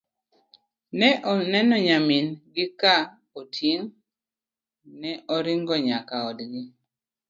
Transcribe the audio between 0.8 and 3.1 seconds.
ne oneno nyamin gi ka